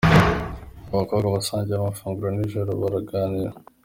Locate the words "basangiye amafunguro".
1.35-2.25